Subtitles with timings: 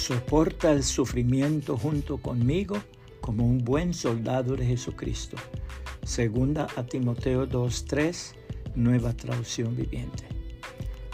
[0.00, 2.82] Soporta el sufrimiento junto conmigo
[3.20, 5.36] como un buen soldado de Jesucristo.
[6.04, 8.32] Segunda a Timoteo 2.3,
[8.76, 10.24] nueva traducción viviente.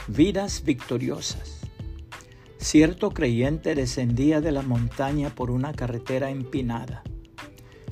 [0.07, 1.63] Vidas victoriosas.
[2.59, 7.03] Cierto creyente descendía de la montaña por una carretera empinada.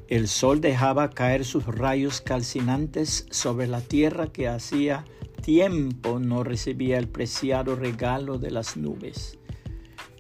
[0.07, 5.05] El sol dejaba caer sus rayos calcinantes sobre la tierra que hacía
[5.43, 9.39] tiempo no recibía el preciado regalo de las nubes.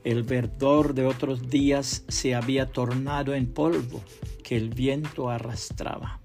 [0.05, 4.03] El verdor de otros días se había tornado en polvo
[4.43, 6.21] que el viento arrastraba.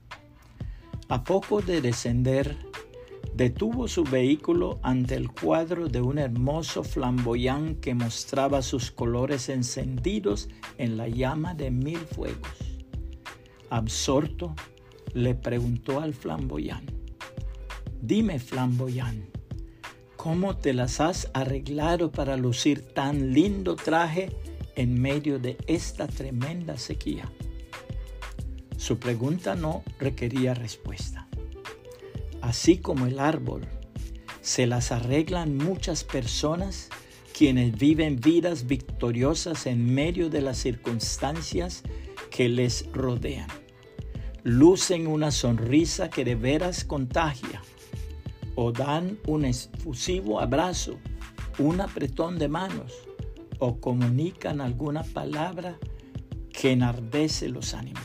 [1.07, 2.57] A poco de descender,
[3.33, 10.49] detuvo su vehículo ante el cuadro de un hermoso flamboyán que mostraba sus colores encendidos
[10.77, 12.51] en la llama de mil fuegos.
[13.69, 14.55] Absorto,
[15.13, 16.85] le preguntó al flamboyán,
[18.01, 19.29] Dime, flamboyán,
[20.19, 24.35] ¿Cómo te las has arreglado para lucir tan lindo traje
[24.75, 27.31] en medio de esta tremenda sequía?
[28.75, 31.29] Su pregunta no requería respuesta.
[32.41, 33.65] Así como el árbol,
[34.41, 36.89] se las arreglan muchas personas
[37.31, 41.81] quienes viven vidas victoriosas en medio de las circunstancias
[42.29, 43.47] que les rodean.
[44.43, 47.61] Lucen una sonrisa que de veras contagia
[48.61, 50.99] o dan un efusivo abrazo,
[51.59, 52.91] un apretón de manos
[53.57, 55.79] o comunican alguna palabra
[56.51, 58.03] que enardece los ánimos.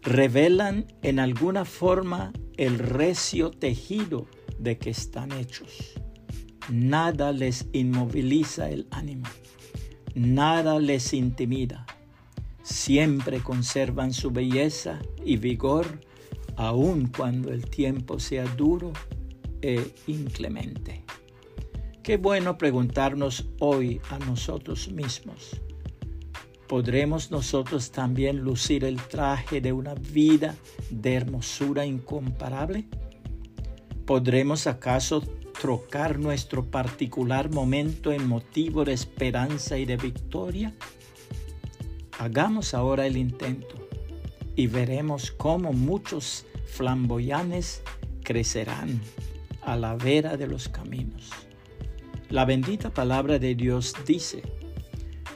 [0.00, 4.26] Revelan en alguna forma el recio tejido
[4.58, 6.00] de que están hechos.
[6.70, 9.28] Nada les inmoviliza el ánimo,
[10.14, 11.84] nada les intimida.
[12.62, 16.00] Siempre conservan su belleza y vigor
[16.56, 18.94] aun cuando el tiempo sea duro
[19.62, 21.04] e inclemente.
[22.02, 25.60] Qué bueno preguntarnos hoy a nosotros mismos.
[26.68, 30.54] ¿Podremos nosotros también lucir el traje de una vida
[30.90, 32.86] de hermosura incomparable?
[34.04, 35.20] ¿Podremos acaso
[35.60, 40.74] trocar nuestro particular momento en motivo de esperanza y de victoria?
[42.18, 43.76] Hagamos ahora el intento
[44.54, 47.82] y veremos cómo muchos flamboyanes
[48.22, 49.00] crecerán
[49.66, 51.30] a la vera de los caminos.
[52.30, 54.42] La bendita palabra de Dios dice,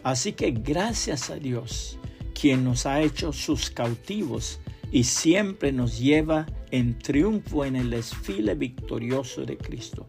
[0.03, 1.99] así que gracias a Dios,
[2.33, 8.55] quien nos ha hecho sus cautivos y siempre nos lleva en triunfo en el desfile
[8.55, 10.07] victorioso de Cristo.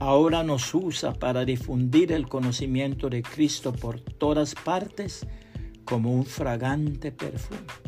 [0.00, 5.26] Ahora nos usa para difundir el conocimiento de Cristo por todas partes
[5.84, 7.87] como un fragante perfume.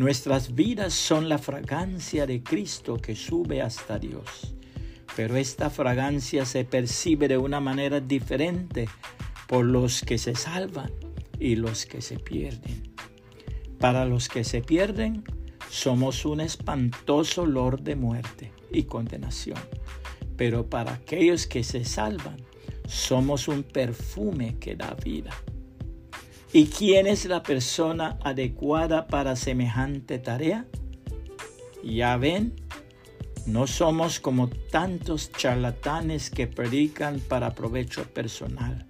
[0.00, 4.54] Nuestras vidas son la fragancia de Cristo que sube hasta Dios.
[5.14, 8.88] Pero esta fragancia se percibe de una manera diferente
[9.46, 10.90] por los que se salvan
[11.38, 12.94] y los que se pierden.
[13.78, 15.22] Para los que se pierden,
[15.68, 19.60] somos un espantoso olor de muerte y condenación.
[20.34, 22.38] Pero para aquellos que se salvan,
[22.86, 25.32] somos un perfume que da vida.
[26.52, 30.66] ¿Y quién es la persona adecuada para semejante tarea?
[31.84, 32.56] Ya ven,
[33.46, 38.84] no somos como tantos charlatanes que predican para provecho personal.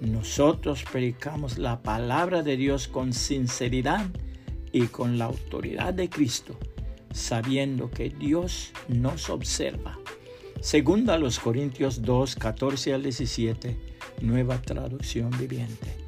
[0.00, 4.06] Nosotros predicamos la palabra de Dios con sinceridad
[4.70, 6.56] y con la autoridad de Cristo,
[7.12, 9.98] sabiendo que Dios nos observa.
[10.60, 13.76] Segunda los Corintios 2, 14 al 17,
[14.22, 16.07] nueva traducción viviente